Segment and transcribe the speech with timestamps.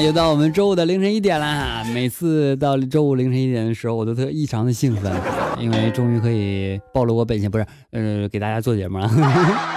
[0.00, 1.84] 又到我们周五的凌晨一点了。
[1.92, 5.12] 每次到周五凌晨一点的时候，我都特异常的兴奋，
[5.58, 9.75] 因为终于可以暴露我本性，不是，呃，给大家做节目了。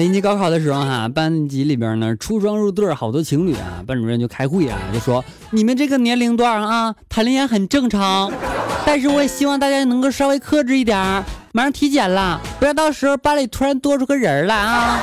[0.00, 8.32] 临近高考的时候哈，班级里边呢出双入对，好多情侣啊，班主任就开会啊，就说你们这个年龄段啊谈恋爱很正常，
[8.86, 10.96] 但是我也希望大家能够稍微克制一点，
[11.52, 15.02] 马上体检了，不要到时候班里突然多出个人来啊。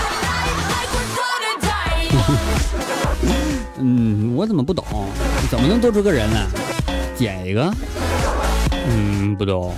[3.79, 4.83] 嗯，我怎么不懂？
[5.51, 6.47] 怎么能多出个人呢？
[7.15, 7.71] 减一个？
[8.89, 9.75] 嗯，不懂。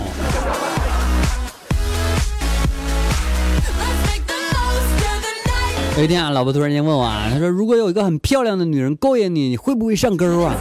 [6.00, 10.56] 有一天啊，老婆突然间问我啊，她说：“如果有一个很漂亮的女人勾引你，你会不会上钩啊？”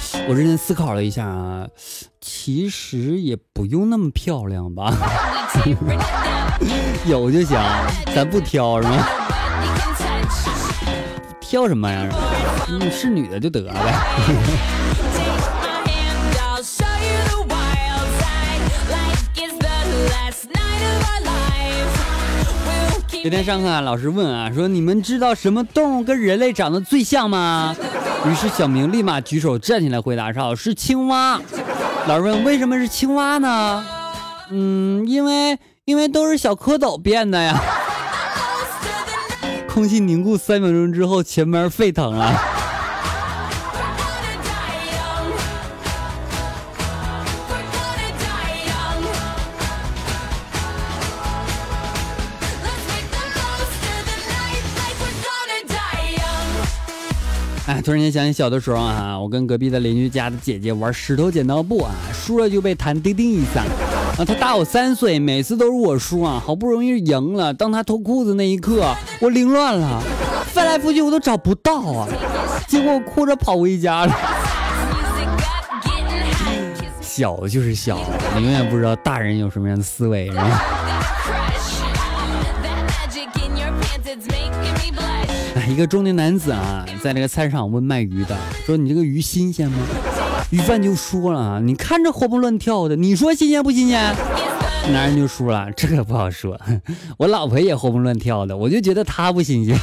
[0.28, 1.66] 我认真思考了一下啊，
[2.20, 4.94] 其实也不用那么漂亮吧，
[7.08, 7.58] 有就行，
[8.14, 9.08] 咱不挑是吗？
[11.40, 12.06] 挑什么呀？
[12.68, 13.94] 嗯，是女的就得了呗。
[23.24, 27.74] 今天上课啊，老师问啊，说你们知道什么动物跟人类长得最像吗？
[28.28, 31.40] 于是小明立马举手站起来回答说：“是青蛙。”
[32.06, 33.82] 老师问为什么是青蛙呢？
[34.50, 37.58] 嗯，因为因为都是小蝌蚪变的呀。
[39.72, 42.30] 空气凝固三秒钟之后，前面沸腾了。
[57.66, 63.62] 哎，突然间想起小的时候啊，我跟隔壁的邻居家的姐姐玩石头剪刀布啊，输了就被弹叮叮一下。
[64.18, 70.02] 啊，她大我三岁，每次都是我输啊，好不容易赢了，当她脱裤子那一刻，我凌乱了，
[70.52, 72.06] 翻来覆去我都找不到啊，
[72.68, 74.14] 结果我哭着跑回家了。
[77.00, 77.98] 小就是小，
[78.36, 80.60] 你永远不知道大人有什么样的思维，是吧？
[85.68, 89.78] 一个中年男子啊，在那个菜市场问卖鱼的，说：“你这个鱼新鲜吗？”
[90.50, 94.14] 鱼贩就说了：“啊，你看着活蹦乱跳的，你说新鲜不新鲜？”
[94.92, 96.60] 男人就说了：“这可不好说，
[97.18, 99.76] 我老婆也活蹦乱跳的，我就觉得她不新鲜。”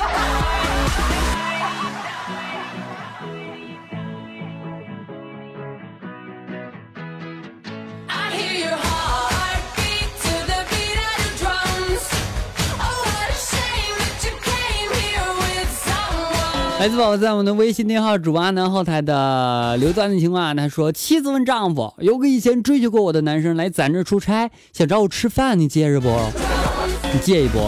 [16.81, 26.09] 来自宝宝在我们的微信电号主播阿南后台的留段子情况，他说妻子问丈夫，有个以前追求过我的男生来咱这出差，想找我吃饭，你介意不？
[27.13, 27.59] 你介意不？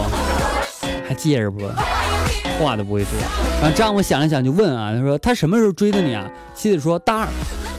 [1.06, 1.60] 还介意不？
[2.58, 3.10] 话都不会说。
[3.62, 6.28] 然后丈夫想了想就问啊，他说他什么时候追的你啊？
[6.52, 7.28] 妻子说大二。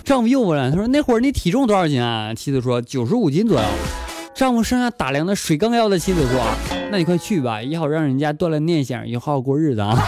[0.05, 2.33] 丈夫又问了，他说那会儿你体重多少斤啊？
[2.33, 3.67] 妻子说九十五斤左右。
[4.33, 6.41] 丈夫剩下打量的水缸腰的妻子说，
[6.91, 10.01] 那你快去吧，也好让人家锻炼念想，以后好好过日子啊。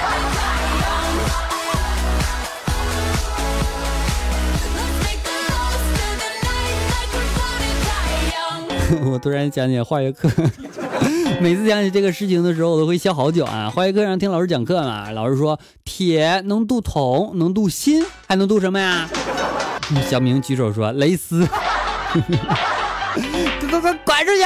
[9.11, 10.29] 我突然想起化学课，
[11.41, 13.69] 每次想起这个事情的时候，我都会笑好久啊。
[13.69, 19.09] 化学课上听老师讲课嘛，老师说铁能镀铜，能镀锌，还能镀什么呀？
[20.09, 21.47] 小明举手说蕾丝。
[23.69, 24.44] 快快快，滚出去！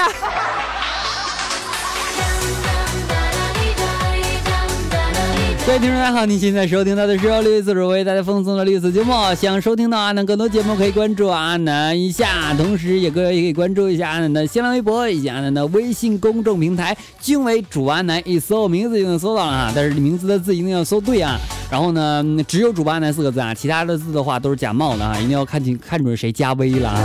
[5.63, 9.13] 各位听众大家好，您现在收听到的是由绿色主播为大家奉送的绿色节目。
[9.36, 19.72] 想收听到阿南更多节目，可以关注阿南一下，同时也各位也可以关注一下阿南的新浪微博以及阿南的微信公众平台，均为主阿南，一搜名字就能搜到了啊。
[19.74, 21.40] 但是名字的字一定要搜对啊。
[21.69, 27.00] 然后呢，只有主播阿南四个字啊，其他的字的话都是假冒的啊，一定要看清看准谁加微了啊。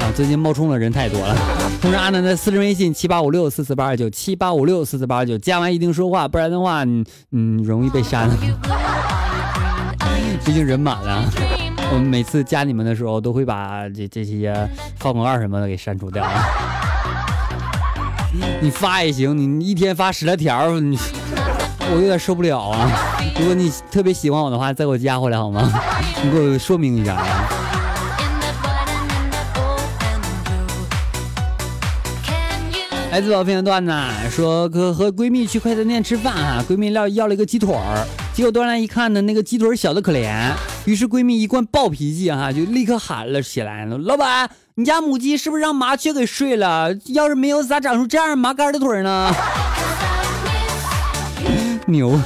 [0.00, 1.61] 啊，最近冒充的人太多了。
[1.82, 6.84] 同时，阿南的私人微信七八五六四四八二九七八五六四四八二九，加完一定说话，不然的话，
[7.32, 8.30] 嗯，容易被删。
[10.44, 11.24] 毕竟人满了。
[11.92, 14.54] 我们每次加你们的时候，都会把这这些
[15.00, 16.24] 放广告什么的给删除掉。
[18.62, 20.96] 你发也行，你一天发十来条，你
[21.90, 22.88] 我有点受不了啊。
[23.40, 25.68] 如果你特别喜欢我的话，再给我加回来好吗？
[26.22, 27.41] 你给我说明一下啊
[33.12, 33.92] 来自宝片段子
[34.30, 40.50] 说，和和闺蜜去快餐店吃饭啊，闺蜜要要了一个鸡腿儿，结果端来一看呢，那个鸡腿小的可怜，
[40.86, 46.96] 于是闺蜜一贯暴脾气哈，就立刻喊了起来老板，你家母鸡是不是让麻雀给睡了？
[47.08, 49.30] 要是没有，咋长出这样麻杆的腿呢？
[51.84, 52.18] 牛。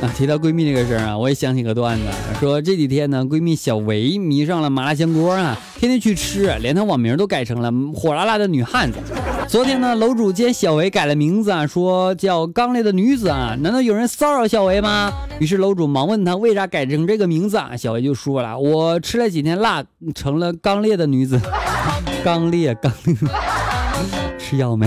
[0.02, 2.04] 啊，提到闺蜜这个事儿啊，我也想起个段子，
[2.40, 8.98] 说这几天呢，闺蜜小维迷上了麻辣香锅啊，天天去吃，连她网名都改成了火辣辣的女汉子。
[9.46, 15.12] 昨天呢，楼主见小维改了名字啊，说叫刚烈的女子啊，难道有人骚扰小维吗？
[15.38, 21.38] 于是楼主忙问他为啥改成这个名字啊，小维就说了，我吃了几天辣，成了刚烈的女子。
[22.24, 23.16] 刚烈，刚烈，
[24.38, 24.86] 吃药没？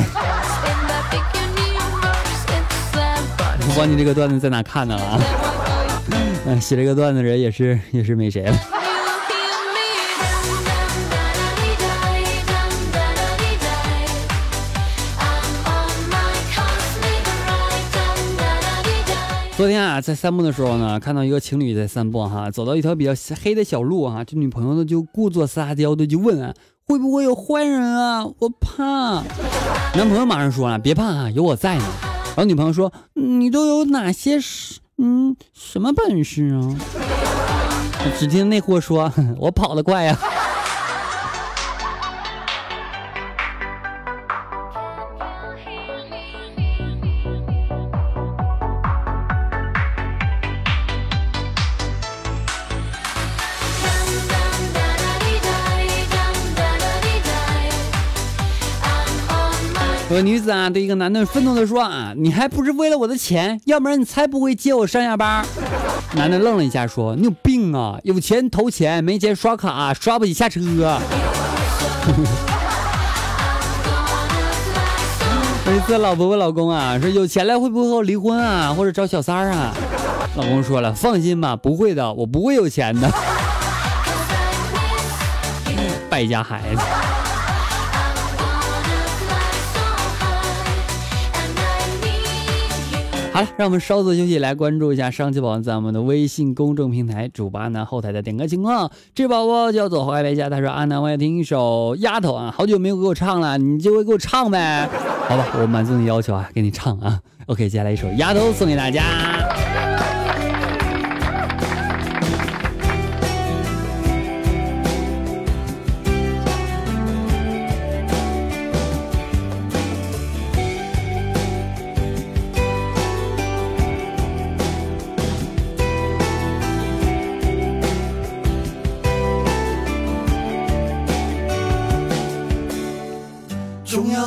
[3.75, 5.19] 我忘记这个段子在哪看的了啊！
[6.45, 8.55] 嗯， 写这个段子的人也是也是没谁了。
[19.57, 23.11] 昨天啊，在散步的时候呢，看到一个情侣在散步哈，走到一条比较
[23.41, 26.53] 黑的小路哈，这女朋友呢就故作撒娇的就问啊，
[26.85, 28.23] 会不会有坏人啊？
[28.37, 29.23] 我怕。
[29.95, 32.12] 男朋友马上说了，别怕啊，有我在呢。
[32.35, 36.75] 然后女朋友说：“你都有哪些什嗯什么本事啊？”
[38.17, 40.17] 只听那货说：“我跑得快呀。”
[60.23, 65.45] 女子啊，对一个男的愤怒的说啊，你还不是为了我的钱，要不然你才不会接我上下班。
[66.15, 70.61] 男的愣了一下，说你有病啊，有钱投钱，没钱刷卡，刷不起下车。
[75.65, 79.73] 有一次老婆问老公啊，说有钱了会不会和我离婚啊，或者找小三啊？
[80.35, 83.11] 老公说了，放心吧，不会的，我不会有钱的。
[86.09, 86.81] 败家孩子。
[93.33, 98.91] 好了，让我们稍作休息，来关注一下上期宝宝在我们的微信公众平台主播阿南后台的点歌情况。
[99.15, 104.87] 这宝宝叫做怀白家，他说阿南，我要听一首《丫头》啊，好久没有给我唱了，你就会给我唱呗？
[105.27, 107.19] 好吧，我满足你要求啊，给你唱啊。
[107.47, 109.32] OK，接下来一首《丫头》送给大家。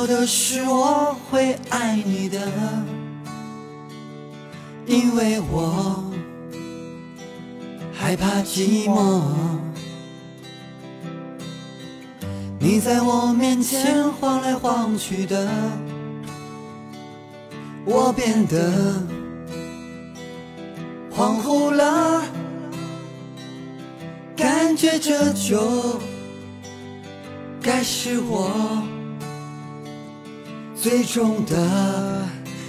[0.05, 2.39] 的是我会爱你的，
[4.85, 6.03] 因为我
[7.93, 9.21] 害怕寂寞。
[12.59, 15.47] 你在我面前晃来晃去的，
[17.85, 19.01] 我变得
[21.15, 22.23] 恍惚了，
[24.35, 25.99] 感觉这就
[27.61, 28.83] 该是我。
[30.89, 32.23] 最终的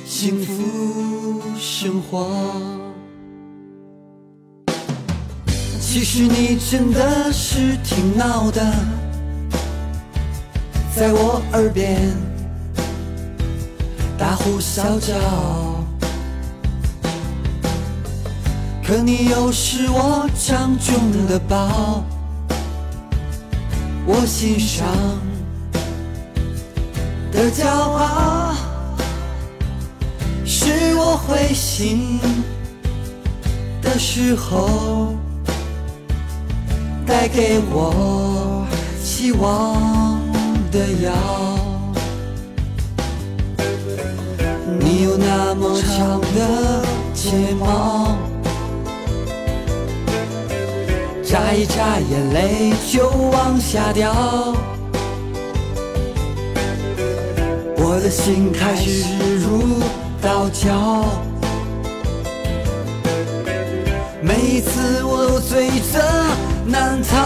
[0.04, 2.26] 幸福生活。
[5.80, 8.74] 其实你真的是挺闹的，
[10.96, 12.12] 在我耳边
[14.18, 15.14] 大呼小叫。
[18.84, 22.02] 可你又是我掌中的宝，
[24.04, 25.27] 我欣赏。
[27.38, 28.52] 的骄傲，
[30.44, 32.18] 是我灰心
[33.80, 35.14] 的时候
[37.06, 38.66] 带给我
[39.00, 40.20] 希望
[40.72, 41.12] 的药。
[44.80, 46.82] 你有那么长的
[47.14, 48.16] 睫毛，
[51.22, 54.12] 眨一眨眼泪就往下掉。
[57.98, 59.02] 我的心开始
[59.40, 59.82] 如
[60.22, 61.04] 刀绞。
[64.22, 65.98] 每一次我都罪责
[66.64, 67.16] 难逃。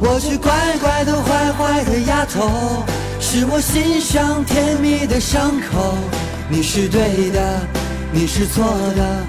[0.00, 2.50] 我是乖乖的坏坏的丫头，
[3.18, 5.94] 是我心上甜蜜的伤口。
[6.50, 7.66] 你是对的，
[8.12, 8.62] 你是错
[8.94, 9.24] 的，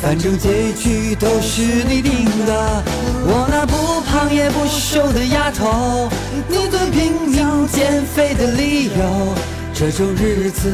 [0.00, 2.84] 反正结局都是你定的。
[3.26, 3.99] 我那不
[4.30, 6.08] 胖也不瘦的丫头，
[6.48, 9.34] 你最拼命减肥的理由，
[9.74, 10.70] 这种日子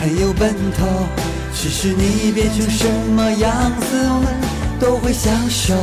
[0.00, 0.86] 很有奔头。
[1.54, 4.34] 只是你变成什么样子，我们
[4.80, 5.74] 都会享受。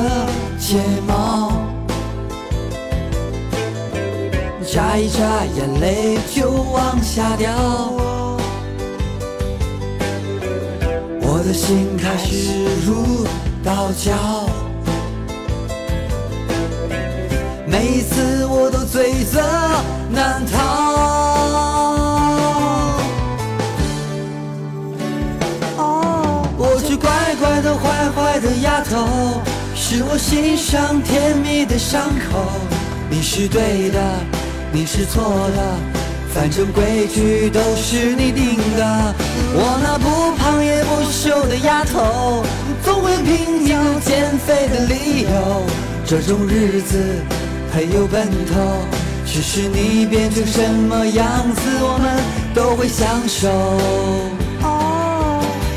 [0.00, 0.26] 的
[0.58, 1.52] 睫毛，
[4.66, 7.50] 眨一眨眼泪就往下掉，
[11.20, 13.26] 我的心开始如
[13.62, 14.14] 刀绞，
[17.66, 19.40] 每一次我都罪责
[20.10, 20.90] 难逃。
[26.62, 29.40] 我是乖乖的坏坏的丫头，
[29.92, 32.46] 是我心上甜蜜的伤口。
[33.10, 34.00] 你是对的，
[34.70, 35.74] 你是错的，
[36.32, 39.14] 反正规矩都是你定的。
[39.52, 42.44] 我那不胖也不瘦的丫头，
[42.84, 45.66] 总会拼命减肥的理由。
[46.06, 46.96] 这种日子
[47.74, 48.84] 很有奔头，
[49.26, 52.22] 只是你变成什么样子，我们
[52.54, 53.50] 都会享受。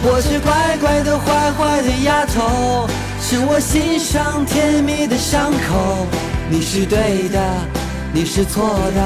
[0.05, 2.87] 我是乖乖的坏坏的丫头，
[3.25, 6.05] 是我心上甜蜜的伤口。
[6.49, 7.39] 你是对的，
[8.11, 9.01] 你是错的，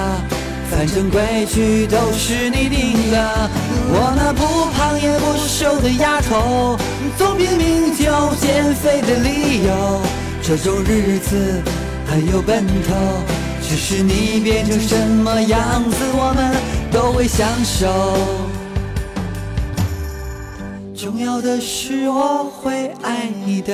[0.71, 3.50] 反正规矩都是你定的。
[3.89, 6.75] 我那不胖也不瘦的丫头，
[7.15, 10.01] 总拼命找减肥的理由。
[10.41, 11.62] 这种日子
[12.07, 12.95] 很有奔头，
[13.62, 16.55] 只是你变成什么样子，我们
[16.91, 18.46] 都会享受。
[20.97, 23.71] 重要的是我会爱你的，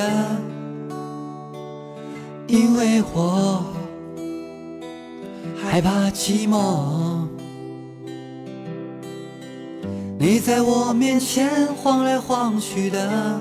[2.46, 3.64] 因为我
[5.58, 7.26] 害怕寂寞。
[10.18, 13.40] 你在我面前晃来晃去的，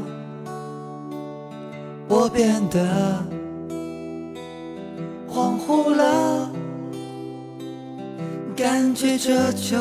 [2.08, 3.22] 我变得
[5.30, 6.50] 恍惚了，
[8.56, 9.78] 感觉这就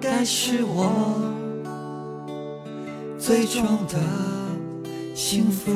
[0.00, 1.40] 该是我。
[3.24, 4.00] 最终的
[5.14, 5.70] 幸福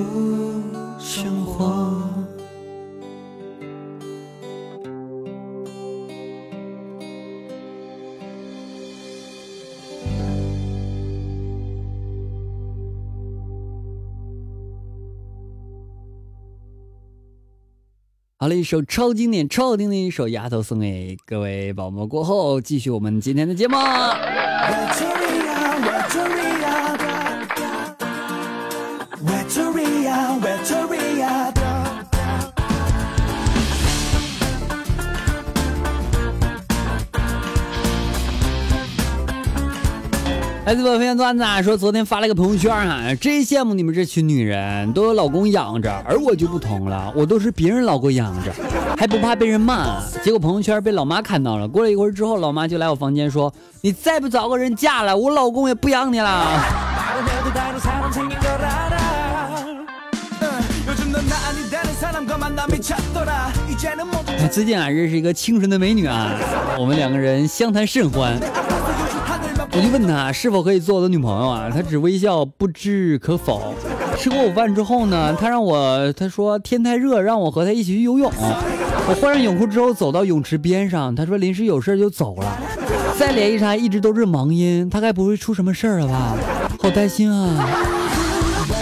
[0.98, 2.02] 生活。
[18.38, 22.04] 好了，一首超经典、超好听的一首《丫头》送给各位宝宝。
[22.08, 23.76] 过后，继续我们今天的节目。
[40.66, 48.52] 来自我片段子啊，说昨天发了一个朋友圈哈、啊，真羡慕你们这群女人，都有老公养着，而我就不同了，我都是别人老公养着，
[48.98, 50.02] 还不怕被人骂。
[50.24, 56.44] 结果朋友圈被老妈看到了，过了一会儿之后，老妈就来我房间说：“你再不找个人嫁了，我老公也不养你了。
[64.50, 66.32] ”最近啊，认识一个清纯的美女啊，
[66.76, 68.36] 我们两个人相谈甚欢。
[69.72, 73.74] 我就问他是否可以做我的女朋友啊他只微笑不知可否。
[74.16, 78.30] 吃过午饭之后呢他让我他说天太热让我和他一起去游泳。
[79.08, 82.58] 我换上泳裤之后走到泳池边上他说临时有事就走了。
[83.18, 86.36] 再联系他一直都是忙音他该不会出什么事儿了吧。
[86.80, 87.68] 好担心啊。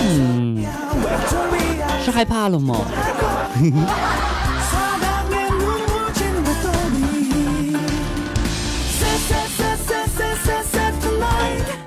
[0.00, 0.64] 嗯
[2.04, 2.76] 是害怕了吗？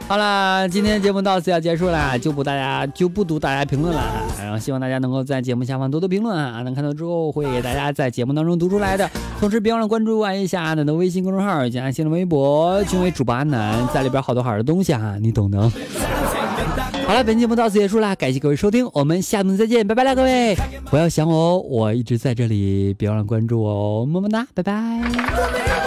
[0.08, 4.02] 好了，今天的节目到此要结束了，就不大家就不读大家评论了，
[4.40, 9.10] 然后希望大家能够在节目下方多多评论啊，能看到之后会给大家在节目当中读出来的。
[9.38, 15.60] 同时别忘了关注一下阿南的微信公众号加新浪微博，均为主播阿南，在里边好多好的东西啊，你懂的。
[17.06, 20.56] 好了，本节目到此结束啦，感谢各位收听，我们下次再见，拜拜啦，各位，
[20.90, 25.87] 不要想我哦，我一直在这里，别忘了关注我哦，么么哒，拜拜。